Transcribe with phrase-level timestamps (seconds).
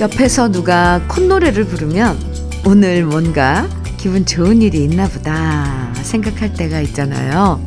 [0.00, 2.18] 옆에서 누가 콧노래를 부르면
[2.64, 7.60] 오늘 뭔가 기분 좋은 일이 있나 보다 생각할 때가 있잖아요.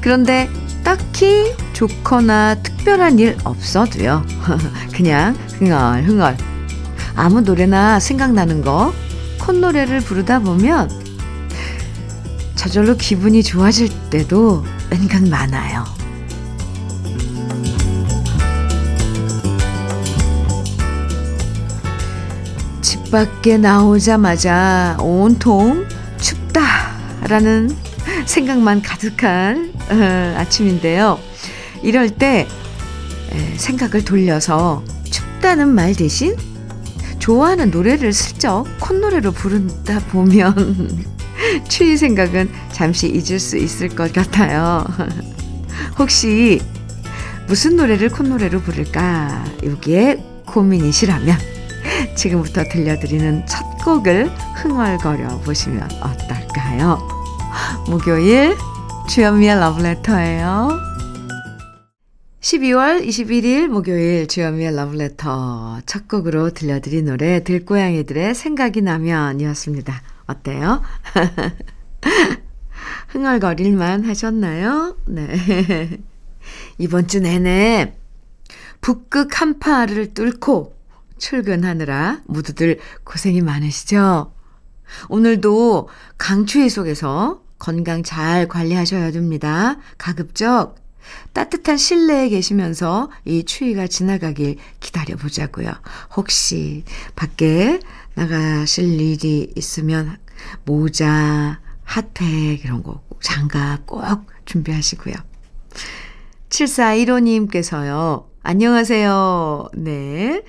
[0.00, 0.48] 그런데
[0.82, 4.24] 딱히 좋거나 특별한 일 없어도요.
[4.94, 6.36] 그냥 흥얼흥얼
[7.14, 8.94] 아무 노래나 생각나는 거
[9.40, 10.90] 콧노래를 부르다 보면
[12.54, 15.84] 저절로 기분이 좋아질 때도 은근 많아요.
[23.12, 27.70] 밖에 나오자마자 온통 춥다라는
[28.24, 31.18] 생각만 가득한 어, 아침인데요.
[31.82, 32.48] 이럴 때
[33.58, 36.34] 생각을 돌려서 춥다는 말 대신
[37.18, 41.04] 좋아하는 노래를 슬쩍 콧노래로 부른다 보면
[41.68, 44.86] 추위 생각은 잠시 잊을 수 있을 것 같아요.
[45.98, 46.62] 혹시
[47.46, 49.44] 무슨 노래를 콧노래로 부를까?
[49.62, 51.61] 여기에 고민이시라면
[52.16, 56.98] 지금부터 들려드리는 첫 곡을 흥얼거려 보시면 어떨까요?
[57.88, 58.56] 목요일
[59.08, 60.70] 주현미의 러브레터예요.
[62.40, 70.02] 12월 21일 목요일 주현미의 러브레터 첫 곡으로 들려드린 노래 들고양이들의 생각이 나면 이었습니다.
[70.26, 70.82] 어때요?
[73.08, 74.96] 흥얼거릴만 하셨나요?
[75.06, 75.98] 네.
[76.78, 77.94] 이번 주 내내
[78.80, 80.74] 북극 한파를 뚫고
[81.22, 84.34] 출근하느라 모두들 고생이 많으시죠?
[85.08, 85.88] 오늘도
[86.18, 89.76] 강추위 속에서 건강 잘 관리하셔야 됩니다.
[89.98, 90.74] 가급적
[91.32, 95.70] 따뜻한 실내에 계시면서 이 추위가 지나가길 기다려 보자고요.
[96.16, 96.82] 혹시
[97.14, 97.78] 밖에
[98.14, 100.16] 나가실 일이 있으면
[100.64, 105.14] 모자, 핫팩 이런 거 장갑 꼭 준비하시고요.
[106.48, 108.26] 7415님께서요.
[108.42, 109.68] 안녕하세요.
[109.74, 110.42] 네.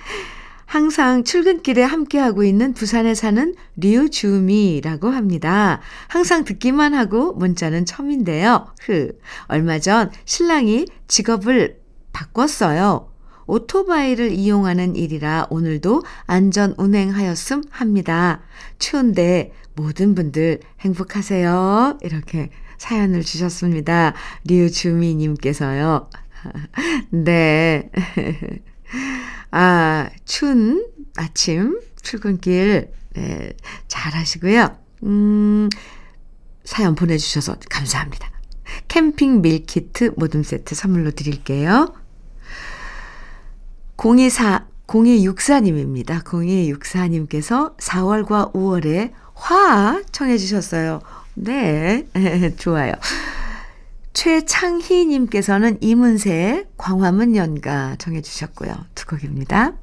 [0.74, 5.80] 항상 출근길에 함께하고 있는 부산에 사는 류주미라고 합니다.
[6.08, 8.66] 항상 듣기만 하고 문자는 처음인데요.
[8.80, 11.78] 흐, 얼마 전 신랑이 직업을
[12.12, 13.08] 바꿨어요.
[13.46, 18.40] 오토바이를 이용하는 일이라 오늘도 안전 운행하였음 합니다.
[18.80, 22.00] 추운데 모든 분들 행복하세요.
[22.02, 24.14] 이렇게 사연을 주셨습니다.
[24.48, 26.10] 류주미님께서요.
[27.12, 27.92] 네.
[29.56, 30.84] 아, 추운
[31.16, 33.52] 아침 출근길, 네,
[33.86, 34.76] 잘 하시고요.
[35.04, 35.68] 음,
[36.64, 38.32] 사연 보내주셔서 감사합니다.
[38.88, 41.94] 캠핑 밀키트 모둠 세트 선물로 드릴게요.
[43.96, 46.24] 024, 0264님입니다.
[46.24, 51.00] 0264님께서 4월과 5월에 화 청해 주셨어요.
[51.34, 52.08] 네,
[52.58, 52.92] 좋아요.
[54.14, 58.72] 최창희님께서는 이문세 광화문 연가 정해 주셨고요.
[58.94, 59.74] 두 곡입니다.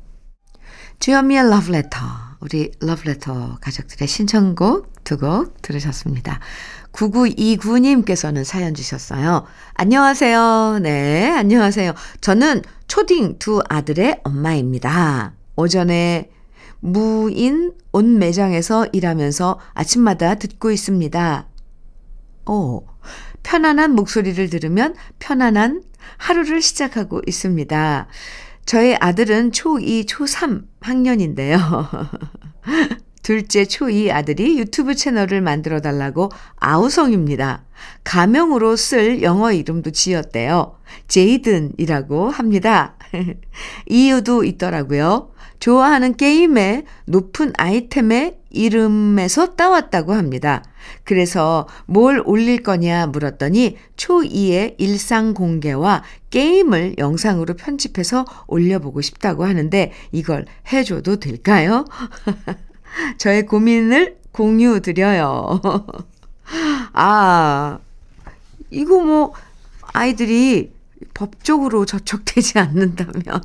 [0.99, 1.97] 주현미의 러브레터,
[2.39, 6.39] 우리 러브레터 가족들의 신청곡 두 곡 들으셨습니다.
[6.93, 9.45] 9929님께서는 사연 주셨어요.
[9.73, 10.79] 안녕하세요.
[10.81, 11.93] 네, 안녕하세요.
[12.21, 15.33] 저는 초딩 두 아들의 엄마입니다.
[15.55, 16.29] 오전에
[16.79, 21.47] 무인 옷 매장에서 일하면서 아침마다 듣고 있습니다.
[22.45, 22.85] 오,
[23.43, 25.83] 편안한 목소리를 들으면 편안한
[26.17, 28.07] 하루를 시작하고 있습니다.
[28.65, 31.57] 저의 아들은 초2, 초3 학년인데요.
[33.23, 37.65] 둘째 초2 아들이 유튜브 채널을 만들어 달라고 아우성입니다.
[38.03, 40.77] 가명으로 쓸 영어 이름도 지었대요.
[41.07, 42.95] 제이든이라고 합니다.
[43.87, 45.30] 이유도 있더라고요.
[45.61, 50.63] 좋아하는 게임의 높은 아이템의 이름에서 따왔다고 합니다.
[51.03, 60.45] 그래서 뭘 올릴 거냐 물었더니 초2의 일상 공개와 게임을 영상으로 편집해서 올려보고 싶다고 하는데 이걸
[60.73, 61.85] 해줘도 될까요?
[63.19, 65.61] 저의 고민을 공유 드려요.
[66.93, 67.77] 아,
[68.71, 69.33] 이거 뭐,
[69.93, 70.73] 아이들이
[71.13, 73.43] 법적으로 저촉되지 않는다면,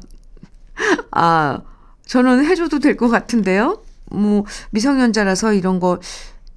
[1.12, 1.60] 아,
[2.06, 3.82] 저는 해줘도 될 것 같은데요?
[4.10, 6.00] 뭐, 미성년자라서 이런 거,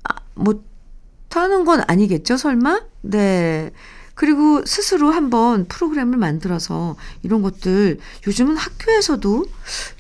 [0.04, 2.82] 아, 못하는 건 아니겠죠, 설마?
[3.02, 3.72] 네.
[4.16, 9.46] 그리고 스스로 한번 프로그램을 만들어서 이런 것들 요즘은 학교에서도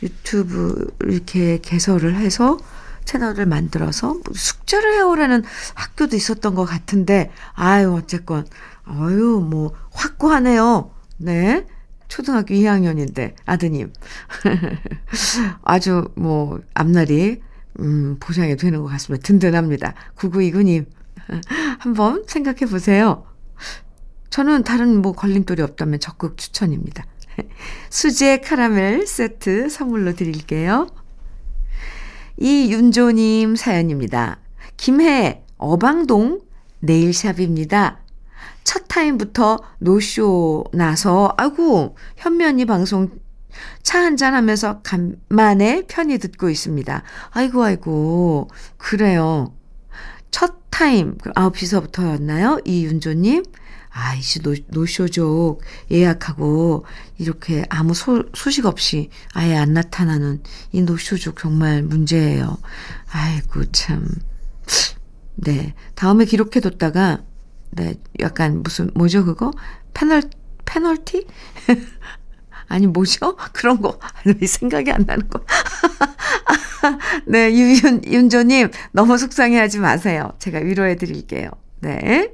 [0.03, 2.57] 유튜브 이렇게 개설을 해서
[3.05, 5.43] 채널을 만들어서 숙제를 해오라는
[5.73, 8.45] 학교도 있었던 것 같은데, 아유, 어쨌건,
[8.83, 10.91] 아유, 뭐, 확고하네요.
[11.17, 11.65] 네.
[12.09, 13.93] 초등학교 2학년인데, 아드님.
[15.63, 17.41] 아주 뭐, 앞날이,
[17.79, 19.25] 음, 보장이 되는 것 같습니다.
[19.25, 19.93] 든든합니다.
[20.17, 20.85] 9929님.
[21.79, 23.25] 한번 생각해 보세요.
[24.29, 27.05] 저는 다른 뭐 걸림돌이 없다면 적극 추천입니다.
[27.89, 30.87] 수제 카라멜 세트 선물로 드릴게요.
[32.37, 34.39] 이윤조님 사연입니다.
[34.77, 36.41] 김해 어방동
[36.79, 37.99] 네일샵입니다.
[38.63, 43.09] 첫 타임부터 노쇼 나서, 아이고, 현면이 방송
[43.83, 47.03] 차 한잔 하면서 간만에 편히 듣고 있습니다.
[47.31, 49.53] 아이고, 아이고, 그래요.
[50.31, 52.65] 첫 타임, 9시서부터였나요?
[52.67, 53.43] 이윤조 님?
[53.89, 56.85] 아이씨, 노, 노쇼족 예약하고,
[57.17, 62.57] 이렇게 아무 소, 소식 없이 아예 안 나타나는 이 노쇼족 정말 문제예요.
[63.11, 64.05] 아이고, 참.
[65.35, 65.73] 네.
[65.95, 67.23] 다음에 기록해뒀다가,
[67.71, 67.95] 네.
[68.19, 69.51] 약간 무슨, 뭐죠, 그거?
[69.93, 70.23] 페널,
[70.65, 71.25] 페널티?
[72.67, 73.35] 아니, 뭐죠?
[73.53, 73.99] 그런 거.
[74.25, 75.43] 왜 생각이 안 나는 거.
[77.25, 80.33] 네, 윤, 윤조님, 너무 속상해 하지 마세요.
[80.39, 81.49] 제가 위로해 드릴게요.
[81.79, 82.33] 네.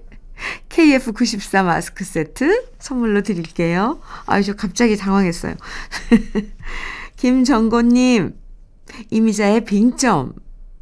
[0.69, 4.01] KF94 마스크 세트 선물로 드릴게요.
[4.25, 5.55] 아유, 저 갑자기 당황했어요.
[7.15, 8.35] 김정곤님,
[9.09, 10.33] 이미자의 빙점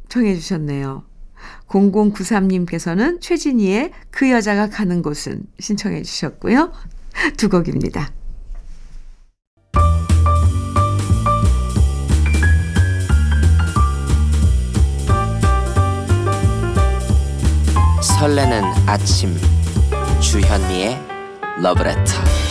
[0.08, 1.04] 청해 주셨네요.
[1.68, 6.72] 0093님께서는 최진희의 그 여자가 가는 곳은 신청해 주셨고요.
[7.36, 8.12] 두 곡입니다.
[18.20, 19.34] 설레는 아침
[20.20, 20.98] 주현미의
[21.60, 22.43] 러브레터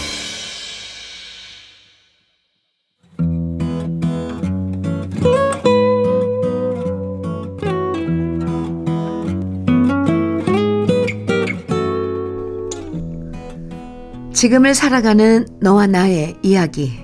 [14.44, 17.00] 지금을 살아가는 너와 나의 이야기.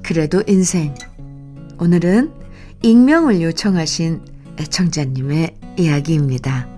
[0.00, 0.94] 그래도 인생.
[1.80, 2.30] 오늘은
[2.82, 4.20] 익명을 요청하신
[4.60, 6.68] 애청자님의 이야기입니다.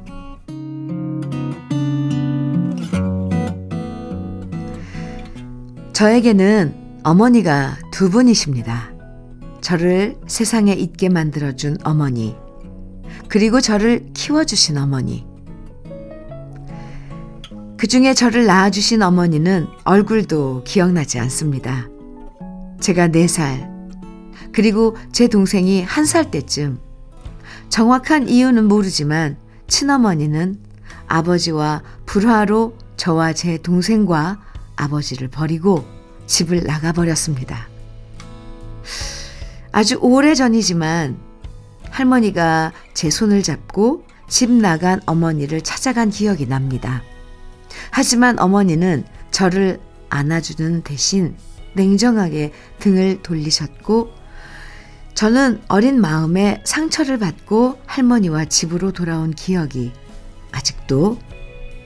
[5.92, 8.90] 저에게는 어머니가 두 분이십니다.
[9.60, 12.34] 저를 세상에 있게 만들어준 어머니,
[13.28, 15.33] 그리고 저를 키워주신 어머니.
[17.76, 21.88] 그 중에 저를 낳아주신 어머니는 얼굴도 기억나지 않습니다.
[22.80, 23.68] 제가 4살,
[24.52, 26.78] 그리고 제 동생이 1살 때쯤,
[27.68, 29.36] 정확한 이유는 모르지만
[29.66, 30.58] 친어머니는
[31.08, 34.40] 아버지와 불화로 저와 제 동생과
[34.76, 35.84] 아버지를 버리고
[36.26, 37.68] 집을 나가버렸습니다.
[39.72, 41.18] 아주 오래 전이지만
[41.90, 47.02] 할머니가 제 손을 잡고 집 나간 어머니를 찾아간 기억이 납니다.
[47.96, 51.36] 하지만 어머니는 저를 안아주는 대신
[51.74, 54.10] 냉정하게 등을 돌리셨고
[55.14, 59.92] 저는 어린 마음에 상처를 받고 할머니와 집으로 돌아온 기억이
[60.50, 61.20] 아직도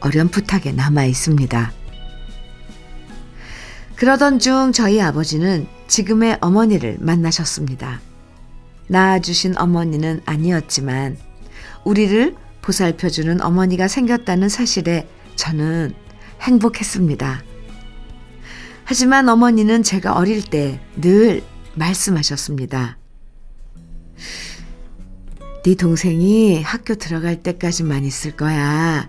[0.01, 1.73] 어렴풋하게 남아 있습니다.
[3.97, 8.01] 그러던 중 저희 아버지는 지금의 어머니를 만나셨습니다.
[8.87, 11.19] 낳아주신 어머니는 아니었지만
[11.85, 15.07] 우리를 보살펴주는 어머니가 생겼다는 사실에
[15.39, 15.95] 저는
[16.43, 17.43] 행복했습니다.
[18.85, 21.43] 하지만 어머니는 제가 어릴 때 늘
[21.77, 22.99] 말씀하셨습니다.
[25.65, 29.09] 네 동생이 학교 들어갈 때까지만 있을 거야.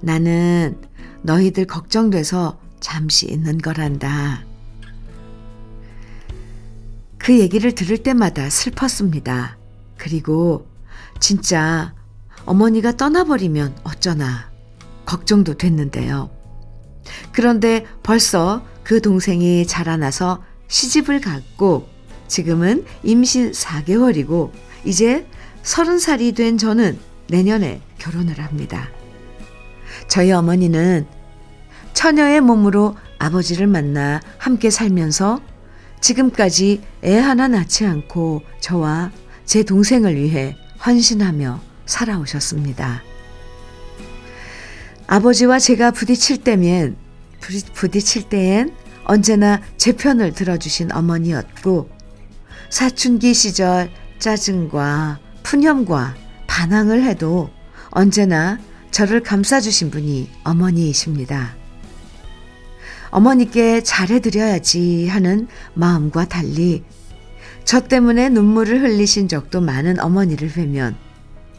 [0.00, 0.80] 나는
[1.22, 4.44] 너희들 걱정돼서 잠시 있는 거란다.
[7.18, 9.58] 그 얘기를 들을 때마다 슬펐습니다.
[9.96, 10.68] 그리고
[11.18, 11.94] 진짜
[12.44, 14.53] 어머니가 떠나버리면 어쩌나
[15.04, 16.30] 걱정도 됐는데요.
[17.32, 21.88] 그런데 벌써 그 동생이 자라나서 시집을 갔고
[22.28, 24.50] 지금은 임신 4개월이고
[24.84, 25.26] 이제
[25.62, 28.88] 30살이 된 저는 내년에 결혼을 합니다.
[30.08, 31.06] 저희 어머니는
[31.92, 35.40] 처녀의 몸으로 아버지를 만나 함께 살면서
[36.00, 39.10] 지금까지 애 하나 낳지 않고 저와
[39.46, 43.02] 제 동생을 위해 헌신하며 살아오셨습니다.
[45.06, 46.96] 아버지와 제가 부딪힐 때면
[47.74, 51.90] 부딪힐 때엔 언제나 제 편을 들어주신 어머니였고
[52.70, 56.14] 사춘기 시절 짜증과 푸념과
[56.46, 57.50] 반항을 해도
[57.90, 58.58] 언제나
[58.90, 61.54] 저를 감싸주신 분이 어머니이십니다.
[63.10, 66.82] 어머니께 잘해드려야지 하는 마음과 달리
[67.64, 70.96] 저 때문에 눈물을 흘리신 적도 많은 어머니를 뵈면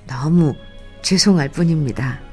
[0.07, 0.53] 너무
[1.01, 2.24] 죄송할 뿐입니다.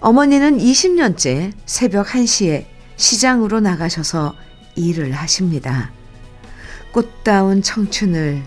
[0.00, 4.34] 어머니는 20년째 새벽 1시에 시장으로 나가셔서
[4.76, 5.90] 일을 하십니다.
[6.92, 8.42] 꽃다운 청춘을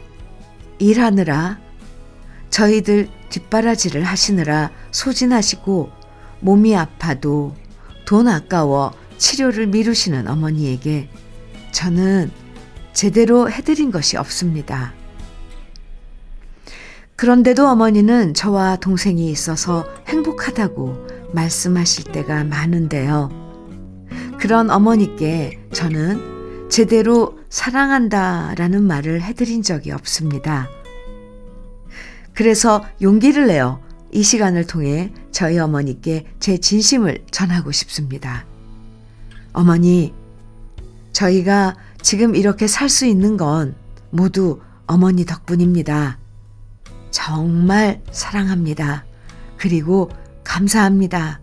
[0.80, 1.60] 일하느라
[2.50, 5.92] 저희들 뒷바라지를 하시느라 소진하시고
[6.40, 7.56] 몸이 아파도
[8.06, 11.10] 돈 아까워 치료를 미루시는 어머니에게
[11.72, 12.32] 저는
[12.94, 14.94] 제대로 해드린 것이 없습니다.
[17.16, 23.30] 그런데도 어머니는 저와 동생이 있어서 행복하다고 말씀하실 때가 많은데요.
[24.40, 30.68] 그런 어머니께 저는 제대로 사랑한다 라는 말을 해드린 적이 없습니다.
[32.34, 38.46] 그래서 용기를 내어 이 시간을 통해 저희 어머니께 제 진심을 전하고 싶습니다.
[39.54, 40.14] 어머니,
[41.12, 43.76] 저희가 지금 이렇게 살 수 있는 건
[44.10, 46.20] 모두 어머니 덕분입니다.
[47.12, 49.06] 정말 사랑합니다.
[49.58, 50.10] 그리고
[50.52, 51.40] 감사합니다.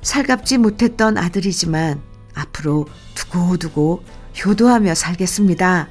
[0.00, 2.00] 살갑지 못했던 아들이지만
[2.34, 4.02] 앞으로 두고두고
[4.42, 5.86] 효도하며 살겠습니다.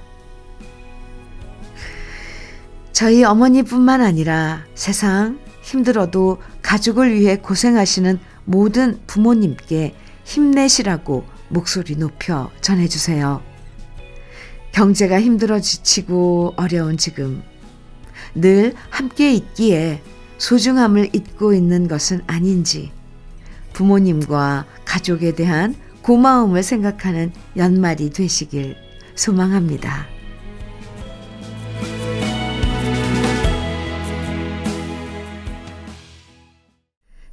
[2.92, 9.94] 저희 어머니뿐만 아니라 세상 힘들어도 가족을 위해 고생하시는 모든 부모님께
[10.26, 13.44] 힘내시라고 목소리 높여 전해주세요.
[14.72, 17.44] 경제가 힘들어 지치고 어려운 지금
[18.34, 20.02] 늘 함께 있기에
[20.40, 22.92] 소중함을 잊고 있는 것은 아닌지
[23.74, 28.76] 부모님과 가족에 대한 고마움을 생각하는 연말이 되시길
[29.16, 30.08] 소망합니다.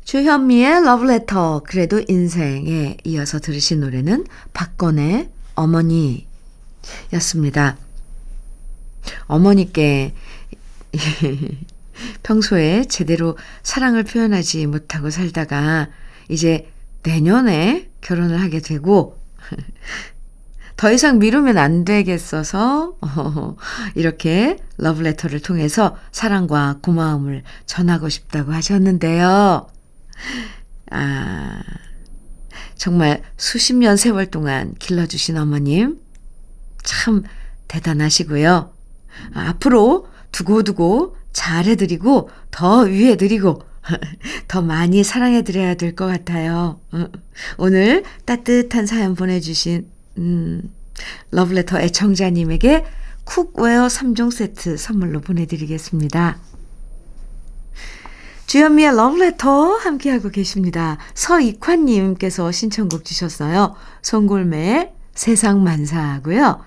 [0.05, 6.27] 주현미의 러브레터 그래도 인생에 이어서 들으신 노래는 박건의 어머니였습니다.
[9.27, 10.15] 어머니께
[12.23, 15.89] 평소에 제대로 사랑을 표현하지 못하고 살다가
[16.29, 16.71] 이제
[17.03, 19.21] 내년에 결혼을 하게 되고
[20.77, 22.97] 더 이상 미루면 안 되겠어서
[23.95, 29.69] 이렇게 러브레터를 통해서 사랑과 고마움을 전하고 싶다고 하셨는데요.
[30.91, 31.63] 아,
[32.77, 35.99] 정말 수십 년 세월 동안 길러주신 어머님,
[36.85, 37.23] 참
[37.69, 38.73] 대단하시고요.
[39.33, 43.61] 아, 앞으로 두고두고 잘해드리고, 더 위해드리고,
[44.49, 46.81] 더 많이 사랑해드려야 될 것 같아요.
[46.93, 47.07] 어,
[47.59, 50.63] 오늘 따뜻한 사연 보내주신, 음,
[51.31, 52.85] 러브레터 애청자님에게
[53.25, 56.39] 쿡웨어 3종 세트 선물로 보내드리겠습니다.
[58.47, 60.97] 주현미의 러브레터 함께하고 계십니다.
[61.15, 63.75] 서익환님께서 신청곡 주셨어요.
[64.03, 66.65] 송골매의 세상 만사하고요.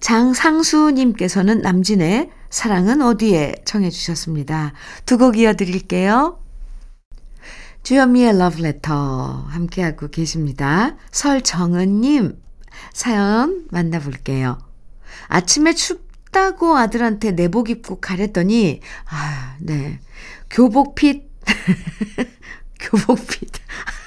[0.00, 4.72] 장상수님께서는 남진의 사랑은 어디에 청해 주셨습니다.
[5.06, 6.40] 두 곡 이어드릴게요.
[7.82, 10.96] 주현미의 러브레터 함께하고 계십니다.
[11.10, 12.40] 설정은님
[12.92, 14.58] 사연 만나볼게요.
[15.28, 20.00] 아침에 춥다고 아들한테 내복 입고 가랬더니 아, 네.
[20.50, 21.28] 교복 핏,
[22.78, 23.50] 교복핏.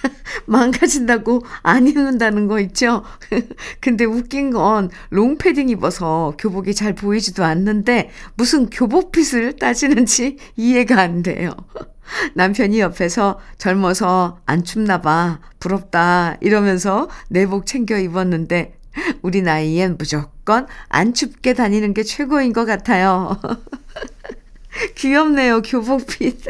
[0.46, 3.04] 망가진다고 안 입는다는 거 있죠?
[3.80, 11.56] 근데 웃긴 건 롱패딩 입어서 교복이 잘 보이지도 않는데 무슨 교복핏을 따지는지 이해가 안 돼요.
[12.34, 15.40] 남편이 옆에서 젊어서 안 춥나 봐.
[15.60, 16.38] 부럽다.
[16.42, 18.78] 이러면서 내복 챙겨 입었는데
[19.22, 23.40] 우리 나이엔 무조건 안 춥게 다니는 게 최고인 것 같아요.
[24.96, 26.44] 귀엽네요, 교복핏.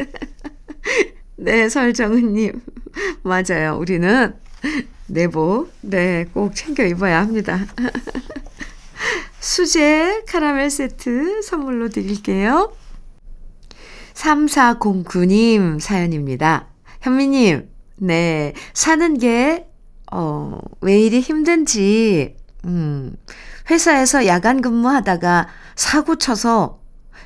[1.42, 2.60] 네, 설정은님.
[3.24, 3.76] 맞아요.
[3.76, 4.32] 우리는
[5.08, 7.58] 내복, 네, 꼭 챙겨 입어야 합니다.
[9.40, 12.72] 수제 카라멜 세트 선물로 드릴게요.
[14.14, 16.68] 3409님 사연입니다.
[17.00, 19.66] 현미님, 네, 사는 게,
[20.12, 23.16] 어, 왜 이리 힘든지, 음,
[23.68, 26.78] 회사에서 야간 근무하다가 사고 쳐서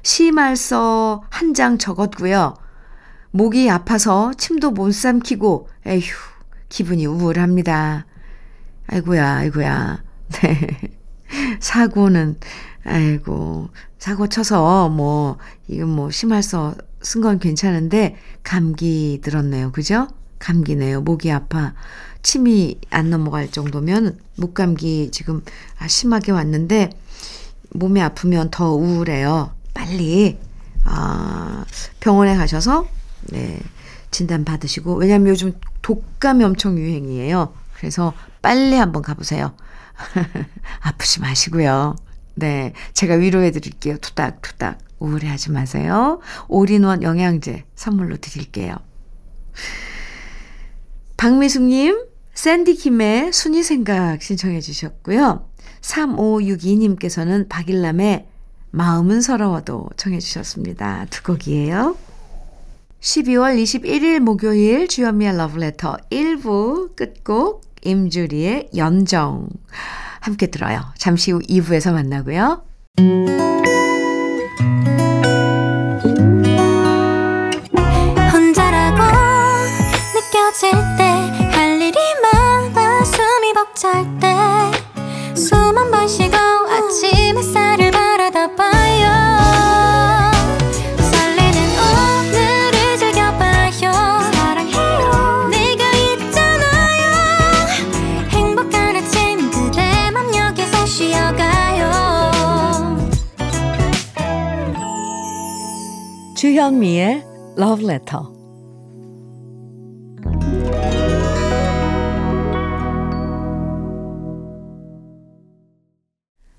[0.03, 2.55] 시말서 한 장 적었고요.
[3.31, 6.03] 목이 아파서 침도 못 삼키고, 에휴,
[6.69, 8.07] 기분이 우울합니다.
[8.89, 10.03] 아이고야, 아이고야.
[10.43, 10.79] 네.
[11.61, 12.39] 사고는,
[12.85, 19.73] 아이고, 사고 쳐서 뭐, 이건 뭐, 심할서 쓴 건 괜찮은데, 감기 들었네요.
[19.73, 20.09] 그죠?
[20.39, 21.01] 감기네요.
[21.03, 21.75] 목이 아파.
[22.23, 25.43] 침이 안 넘어갈 정도면, 목감기 지금
[25.89, 26.91] 심하게 왔는데,
[27.71, 29.53] 몸이 아프면 더 우울해요.
[29.75, 30.39] 빨리
[30.85, 31.65] 아,
[32.01, 32.87] 병원에 가셔서
[33.31, 33.59] 네,
[34.11, 35.53] 진단 받으시고 왜냐면 요즘
[35.83, 37.53] 독감이 엄청 유행이에요.
[37.77, 39.55] 그래서 빨리 한번 가보세요.
[40.81, 41.97] 아프지 마시고요.
[42.35, 43.97] 네, 제가 위로해 드릴게요.
[43.99, 46.21] 투닥투닥 우울해하지 마세요.
[46.49, 48.77] 올인원 영양제 선물로 드릴게요.
[51.17, 52.05] 박미숙님,
[52.35, 55.49] 샌디킴의 순위 생각 신청해 주셨고요.
[55.81, 58.27] 3562님께서는 박일남의
[58.71, 61.07] 마음은 서러워도 청해 주셨습니다.
[61.09, 61.97] 두 곡이에요.
[63.07, 69.49] 12월 21일 목요일 주현미의 러브레터 1부 끝곡 임주리의 연정
[70.21, 70.81] 함께 들어요.
[70.99, 72.65] 잠시 후 2부에서 만나고요.
[78.33, 79.03] 혼자라고
[80.15, 81.17] 느껴질 때
[81.57, 84.36] 할 일이 많아 숨이 벅찰 때
[106.67, 107.25] 주현미의
[107.59, 108.25] Love Letter.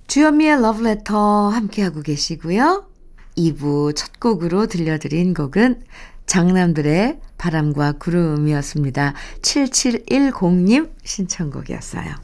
[0.07, 1.17] 주현미의 Love Letter
[1.51, 2.89] 함께하고 계시고요.
[3.37, 5.83] 2부 첫 곡으로 들려드린 곡은
[6.25, 9.13] 장남들의 바람과 구름이었습니다.
[9.41, 12.15] 7710님 신청곡이었어요.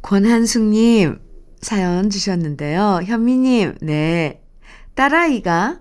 [0.00, 1.18] 권한숙님
[1.60, 3.02] 사연 주셨는데요.
[3.04, 4.41] 현미님, 네.
[4.94, 5.80] 딸아이가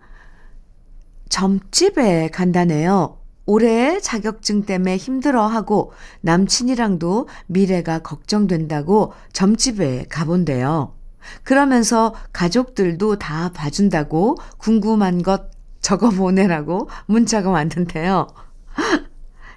[1.29, 3.17] 점집에 간다네요.
[3.45, 10.93] 올해 자격증 때문에 힘들어하고 남친이랑도 미래가 걱정된다고 점집에 가본대요.
[11.43, 15.49] 그러면서 가족들도 다 봐준다고 궁금한 것
[15.81, 18.27] 적어 보내라고 문자가 왔는데요.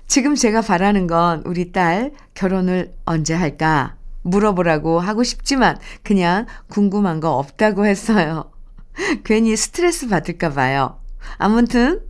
[0.07, 7.37] 지금 제가 바라는 건 우리 딸 결혼을 언제 할까 물어보라고 하고 싶지만 그냥 궁금한 거
[7.37, 8.54] 없다고 했어요.
[9.25, 10.99] 괜히 스트레스 받을까 봐요.
[11.39, 12.01] 아무튼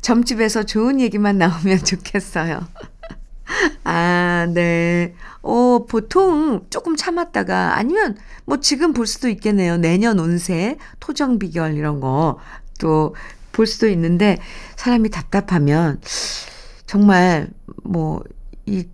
[0.00, 2.66] 점집에서 좋은 얘기만 나오면 좋겠어요.
[3.84, 5.14] 아, 네.
[5.42, 9.76] 어, 보통 조금 참았다가 아니면 뭐 지금 볼 수도 있겠네요.
[9.76, 12.38] 내년 운세, 토정 비결 이런 거
[12.78, 13.14] 또
[13.52, 14.36] 볼 수도 있는데
[14.76, 15.98] 사람이 답답하면
[16.86, 17.48] 정말
[17.84, 18.22] 뭐
[18.66, 18.88] 이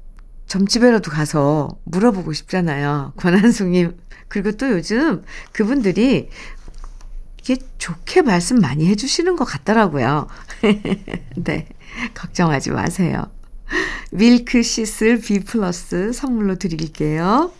[0.46, 3.14] 점집에라도 가서 물어보고 싶잖아요.
[3.16, 3.96] 권한숙님.
[4.28, 6.28] 그리고 또 요즘 그분들이
[7.42, 10.28] 이게 좋게 말씀 많이 해주시는 것 같더라고요.
[11.36, 11.68] 네.
[12.14, 13.24] 걱정하지 마세요.
[14.12, 17.52] 밀크 시슬 B 플러스 선물로 드릴게요.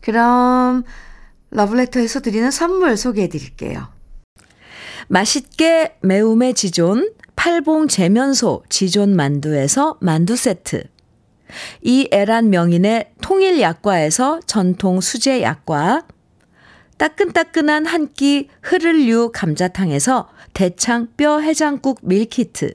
[0.00, 0.84] 그럼
[1.50, 3.88] 러브레터에서 드리는 선물 소개해 드릴게요.
[5.08, 10.84] 맛있게 매움의 지존 팔봉 재면소 지존 만두에서 만두 세트.
[11.82, 16.04] 이 애란 명인의 통일 약과에서 전통 수제 약과.
[16.96, 22.74] 따끈따끈한 한 끼 흐를류 감자탕에서 대창 뼈 해장국 밀키트.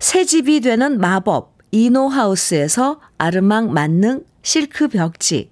[0.00, 5.50] 새 집이 되는 마법 이노하우스에서 아르망 만능 실크 벽지.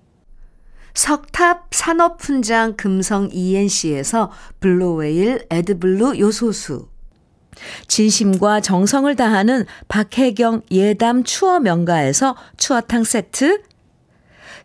[0.95, 6.89] 석탑 산업훈장 금성 ENC에서 블루웨일 에드블루 요소수.
[7.87, 13.63] 진심과 정성을 다하는 박혜경 예담 추어 명가에서 추어탕 세트.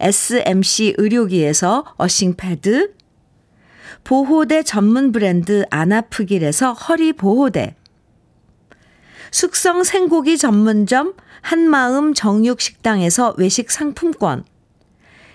[0.00, 2.94] SMC 의료기에서 어싱패드.
[4.04, 7.74] 보호대 전문 브랜드 아나프길에서 허리 보호대.
[9.30, 14.44] 숙성 생고기 전문점 한마음 정육식당에서 외식 상품권.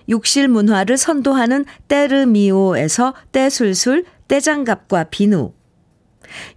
[0.09, 5.53] 욕실 문화를 선도하는 때르미오에서 때술술 때장갑과 비누.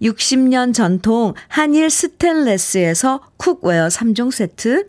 [0.00, 4.88] 60년 전통 한일 스텐레스에서 쿡웨어 3종 세트.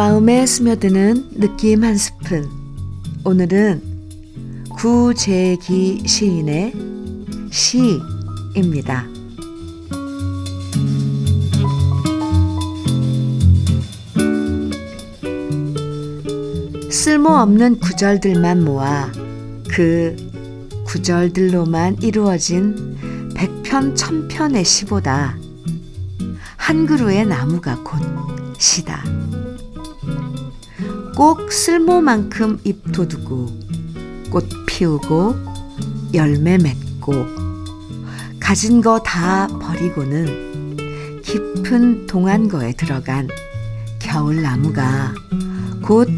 [0.00, 2.48] 마음에 스며드는 느낌 한 스푼.
[3.22, 3.82] 오늘은
[4.78, 6.72] 구재기 시인의
[7.50, 9.06] 시입니다.
[16.90, 19.12] 쓸모없는 구절들만 모아
[19.68, 20.16] 그
[20.86, 22.96] 구절들로만 이루어진
[23.34, 25.36] 백편 천편의 시보다
[26.56, 28.00] 한 그루의 나무가 곧
[28.58, 29.04] 시다.
[31.16, 33.48] 꼭 쓸모만큼 잎 돋우고
[34.30, 35.34] 꽃 피우고
[36.14, 37.12] 열매 맺고
[38.38, 43.28] 가진 거 다 버리고는 깊은 동안거에 들어간
[43.98, 45.14] 겨울 나무가
[45.82, 46.08] 곧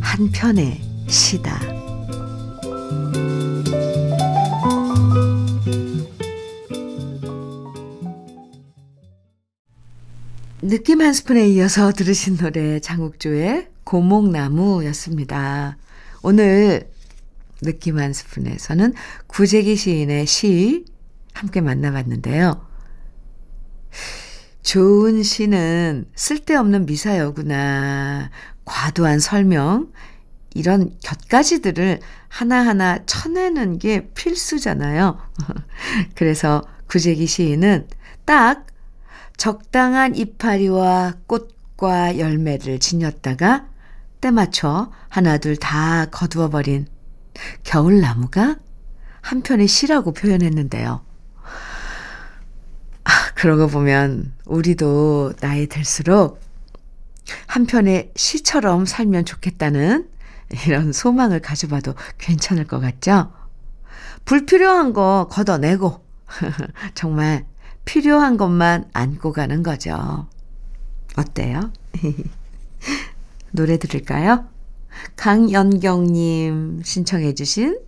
[0.00, 1.81] 한편의 시다.
[10.72, 15.76] 느낌 한 스푼에 이어서 들으신 노래 장욱조의 고목나무였습니다.
[16.22, 16.88] 오늘
[17.60, 18.94] 느낌 한 스푼에서는
[19.26, 20.86] 구재기 시인의 시
[21.34, 22.66] 함께 만나봤는데요.
[24.62, 28.30] 좋은 시는 쓸데없는 미사여구나,
[28.64, 29.92] 과도한 설명,
[30.54, 35.18] 이런 곁가지들을 하나하나 쳐내는 게 필수잖아요.
[36.16, 37.88] 그래서 구재기 시인은
[38.24, 38.71] 딱
[39.42, 43.66] 적당한 이파리와 꽃과 열매를 지녔다가
[44.20, 46.86] 때 맞춰 하나둘 다 거두어버린
[47.64, 48.54] 겨울나무가
[49.20, 51.04] 한편의 시라고 표현했는데요.
[53.02, 56.40] 아, 그러고 보면 우리도 나이 들수록
[57.48, 60.08] 한편의 시처럼 살면 좋겠다는
[60.68, 63.32] 이런 소망을 가져봐도 괜찮을 것 같죠?
[64.24, 66.00] 불필요한 거 걷어내고
[66.94, 67.44] 정말
[67.84, 70.26] 필요한 것만 안고 가는 거죠.
[71.16, 71.72] 어때요?
[73.52, 74.46] 노래 들을까요?
[75.16, 77.78] 강연경님 신청해주신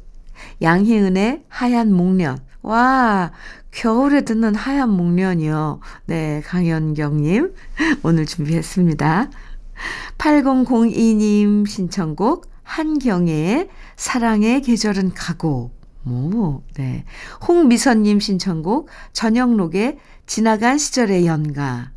[0.63, 2.39] 양희은의 하얀 목련.
[2.63, 3.33] 와,
[3.71, 5.81] 겨울에 듣는 하얀 목련이요.
[6.07, 7.55] 네, 강연경님
[8.03, 9.31] 오늘 준비했습니다.
[10.19, 15.73] 8002님 신청곡 한경애의 사랑의 계절은 가고.
[16.07, 17.05] 오, 네.
[17.47, 21.91] 홍미선님 신청곡 전영록의 지나간 시절의 연가.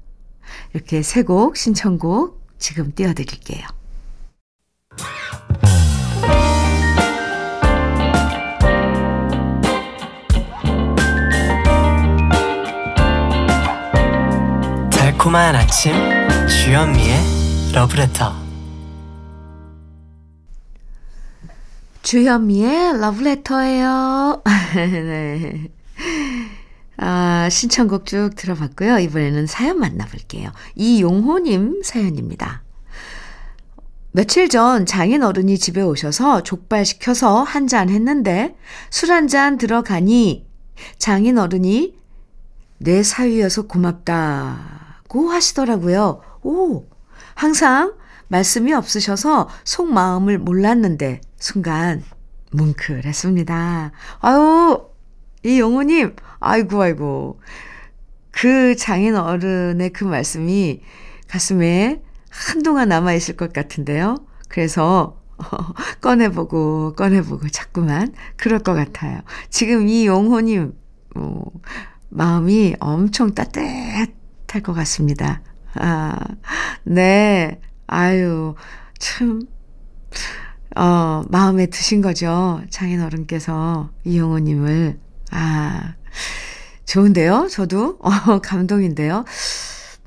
[0.73, 3.65] 이렇게 세 곡 신청곡 지금 띄워드릴게요.
[14.91, 15.93] 달콤한 아침
[16.47, 18.46] 주현미의 러브레터
[22.11, 24.41] 주현미의 러브레터예요.
[24.75, 25.69] 네.
[26.95, 28.99] 아, 신청곡 쭉 들어봤고요.
[28.99, 30.51] 이번에는 사연 만나볼게요.
[30.75, 32.63] 이용호님 사연입니다.
[34.13, 38.55] 며칠 전 장인 어른이 집에 오셔서 족발 시켜서 한 잔 했는데
[38.89, 40.47] 술 한 잔 들어가니
[40.97, 41.97] 장인 어른이
[42.77, 46.21] 내 사위여서 고맙다고 하시더라고요.
[46.43, 46.85] 오,
[47.35, 47.95] 항상
[48.29, 52.03] 말씀이 없으셔서 속마음을 몰랐는데 순간
[52.51, 53.91] 뭉클했습니다.
[54.19, 54.87] 아유,
[55.43, 57.39] 이 영호님, 아이고, 아이고.
[58.31, 60.81] 그 장인 어른의 그 말씀이
[61.27, 64.17] 가슴에 한동안 남아있을 것 같은데요.
[64.49, 65.43] 그래서, 어,
[66.01, 69.21] 꺼내보고, 꺼내보고, 자꾸만, 그럴 것 같아요.
[69.49, 70.73] 지금 이 용호님,
[71.15, 71.43] 어,
[72.09, 75.41] 마음이 엄청 따뜻할 것 같습니다.
[75.75, 76.17] 아,
[76.83, 77.59] 네.
[77.87, 78.55] 아유,
[78.99, 79.41] 참,
[80.75, 82.61] 어, 마음에 드신 거죠.
[82.69, 84.99] 장인 어른께서 이용호님을.
[85.31, 85.95] 아,
[86.85, 87.47] 좋은데요?
[87.49, 87.97] 저도?
[88.01, 89.25] 어, 감동인데요?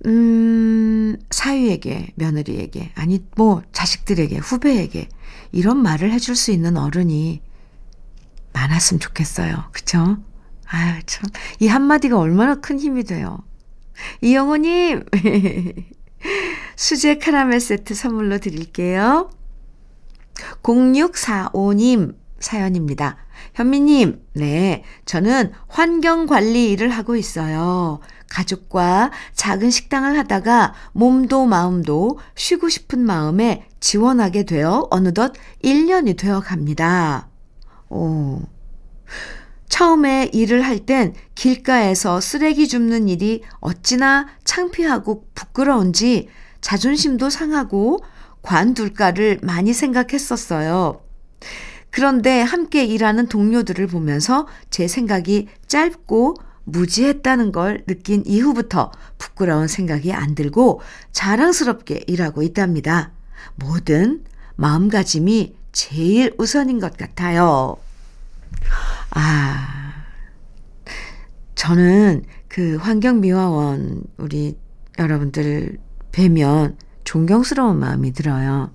[0.07, 5.09] 음, 사위에게, 며느리에게, 아니, 뭐, 자식들에게, 후배에게,
[5.53, 7.43] 이런 말을 해줄 수 있는 어른이
[8.53, 9.65] 많았으면 좋겠어요.
[9.73, 10.17] 그쵸?
[10.67, 11.29] 아유, 참.
[11.59, 13.39] 이 한마디가 얼마나 큰 힘이 돼요.
[14.23, 15.05] 이영호님!
[16.77, 19.31] 수제 카라멜 세트 선물로 드릴게요.
[20.63, 23.17] 0645님 사연입니다.
[23.55, 24.85] 현미님, 네.
[25.05, 28.01] 저는 환경 관리 일을 하고 있어요.
[28.29, 35.33] 가족과 작은 식당을 하다가 몸도 마음도 쉬고 싶은 마음에 지원하게 되어 어느덧
[35.65, 37.29] 1년이 되어 갑니다.
[37.89, 38.41] 오.
[39.69, 46.29] 처음에 일을 할 땐 길가에서 쓰레기 줍는 일이 어찌나 창피하고 부끄러운지
[46.61, 48.01] 자존심도 상하고
[48.43, 51.03] 관둘까를 많이 생각했었어요.
[51.91, 60.35] 그런데 함께 일하는 동료들을 보면서 제 생각이 짧고 무지했다는 걸 느낀 이후부터 부끄러운 생각이 안
[60.35, 60.81] 들고
[61.13, 63.13] 자랑스럽게 일하고 있답니다.
[63.57, 64.25] 모든
[64.57, 67.77] 마음가짐이 제일 우선인 것 같아요.
[69.11, 70.05] 아,
[71.55, 74.57] 저는 그 환경미화원 우리
[74.99, 75.79] 여러분들
[76.13, 78.73] 뵈면 존경스러운 마음이 들어요.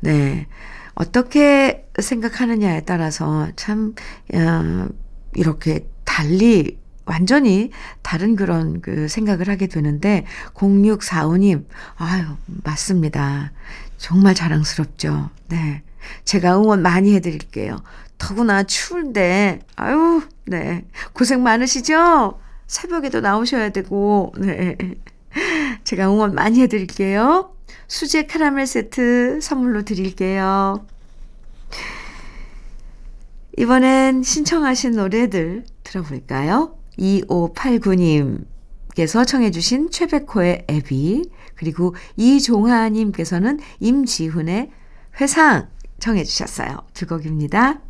[0.00, 0.46] 네.
[0.94, 3.94] 어떻게 생각하느냐에 따라서 참,
[4.34, 4.88] 어,
[5.34, 7.70] 이렇게 달리 완전히
[8.02, 12.24] 다른 그런 그 생각을 하게 되는데 0645님 아유
[12.64, 13.52] 맞습니다.
[13.96, 15.30] 정말 자랑스럽죠.
[15.48, 15.82] 네.
[16.24, 17.78] 제가 응원 많이 해드릴게요.
[18.18, 22.40] 더구나 추운데 아유 네 고생 많으시죠?
[22.66, 24.76] 새벽에도 나오셔야 되고 네.
[25.84, 27.55] 제가 응원 많이 해드릴게요.
[27.88, 30.86] 수제 카라멜 세트 선물로 드릴게요.
[33.58, 36.78] 이번엔 신청하신 노래들 들어볼까요?
[36.98, 44.70] 2589님께서 청해주신 최백호의 애비, 그리고 이종하님께서는 임지훈의
[45.20, 46.76] 회상 청해주셨어요.
[46.92, 47.80] 두 곡입니다.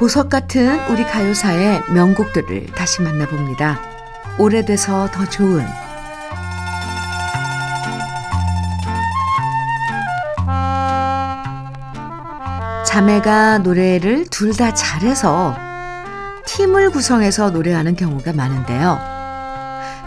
[0.00, 3.78] 보석 같은 우리 가요사의 명곡들을 다시 만나봅니다.
[4.38, 5.62] 오래돼서 더 좋은
[12.86, 15.54] 자매가 노래를 둘 다 잘해서
[16.46, 18.98] 팀을 구성해서 노래하는 경우가 많은데요.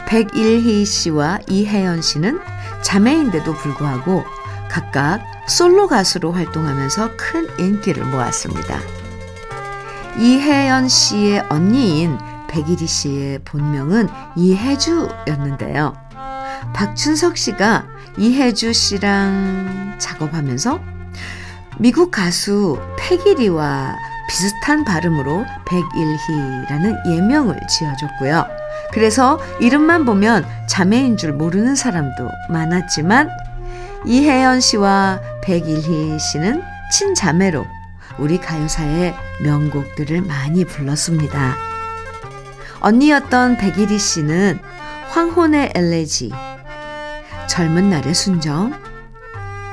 [0.08, 2.39] 백일희 씨와 이혜연 씨는
[2.82, 4.25] 자매인데도 불구하고
[4.71, 9.02] 각각 솔로 가수로 활동하면서 큰 인기를 모았습니다.
[10.17, 15.93] 이혜연 씨의 언니인 백일희 씨의 본명은 이혜주였는데요.
[16.73, 20.80] 박춘석 씨가 이혜주 씨랑 작업하면서
[21.80, 23.97] 미국 가수 패기리와
[24.30, 28.45] 비슷한 발음으로 백일희라는 예명을 지어줬고요.
[28.91, 33.30] 그래서 이름만 보면 자매인 줄 모르는 사람도 많았지만
[34.06, 37.65] 이혜연 씨와 백일희 씨는 친자매로
[38.19, 41.56] 우리 가요사의 명곡들을 많이 불렀습니다.
[42.82, 44.60] 언니였던 백일희 씨는
[45.10, 46.32] 황혼의 엘레지,
[47.47, 48.73] 젊은 날의 순정,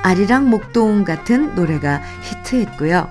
[0.02, 3.08] 아리랑 목동 같은 노래가 히트했고요.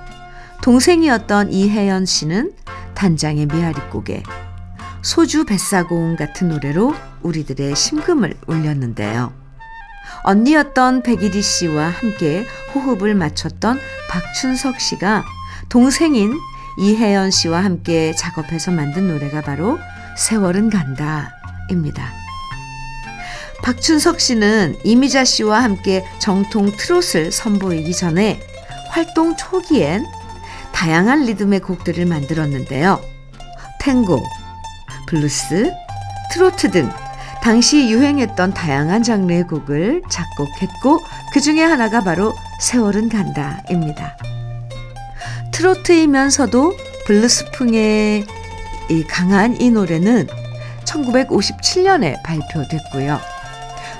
[0.61, 2.53] 동생이었던 이혜연 씨는
[2.95, 4.23] 단장의 미아리고개,
[5.01, 9.48] 소주 뱃사공 같은 노래로 우리들의 심금을 울렸는데요.
[10.23, 13.79] 언니였던 백일희 씨와 함께 호흡을 맞췄던
[14.09, 15.23] 박춘석 씨가
[15.69, 16.33] 동생인
[16.77, 19.79] 이혜연 씨와 함께 작업해서 만든 노래가 바로
[20.17, 22.13] 세월은 간다입니다.
[23.61, 28.39] 박춘석 씨는 이미자 씨와 함께 정통 트롯을 선보이기 전에
[28.89, 30.05] 활동 초기엔
[30.71, 33.01] 다양한 리듬의 곡들을 만들었는데요.
[33.81, 34.23] 탱고,
[35.07, 35.71] 블루스,
[36.31, 36.89] 트로트 등
[37.41, 40.99] 당시 유행했던 다양한 장르의 곡을 작곡했고
[41.33, 44.17] 그 중에 하나가 바로 세월은 간다입니다.
[45.51, 46.75] 트로트이면서도
[47.05, 48.25] 블루스풍의
[49.07, 50.27] 강한 이 노래는
[50.85, 53.19] 1957년에 발표됐고요.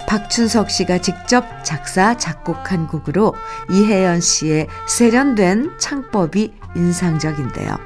[0.08, 3.36] 박춘석 씨가 직접 작사, 작곡한 곡으로
[3.69, 7.78] 이혜연 씨의 세련된 창법이 인상적인데요.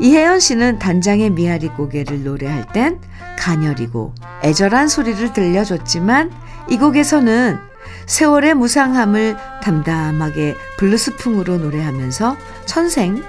[0.00, 3.00] 이혜연 씨는 단장의 미아리 고개를 노래할 땐
[3.36, 6.32] 가녀리고 애절한 소리를 들려줬지만
[6.70, 7.58] 이 곡에서는
[8.06, 13.22] 세월의 무상함을 담담하게 블루스풍으로 노래하면서 천생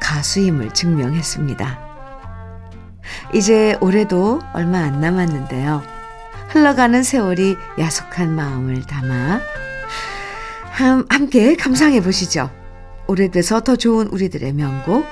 [0.00, 1.88] 가수임을 증명했습니다.
[3.32, 5.82] 이제 올해도 얼마 안 남았는데요.
[6.48, 9.40] 흘러가는 세월이 야속한 마음을 담아
[11.08, 12.50] 함께 감상해 보시죠.
[13.06, 15.06] 오래돼서 더 좋은 우리들의 명곡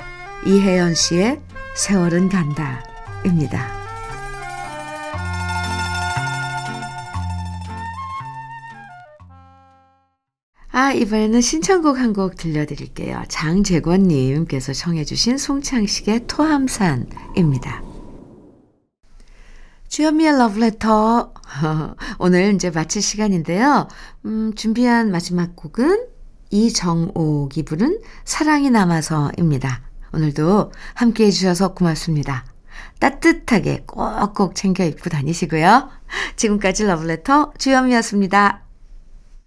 [0.47, 1.41] 이혜연 씨의
[1.75, 3.76] 세월은 간다입니다.
[10.87, 13.25] 아, 이번에는 신청곡 한 곡 들려드릴게요.
[13.29, 17.83] 장재권님께서 청해주신 송창식의 토함산입니다.
[19.89, 21.35] 주현미의 러브레터.
[22.21, 23.89] 오늘 이제 마칠 시간인데요.
[24.27, 26.07] 음, 준비한 마지막 곡은
[26.51, 29.83] 이정옥이 부른 사랑이 남아서입니다.
[30.15, 32.45] 오늘도 함께 해주셔서 고맙습니다.
[33.01, 35.91] 따뜻하게 꼭꼭 챙겨 입고 다니시고요.
[36.37, 38.66] 지금까지 러브레터 주현미였습니다.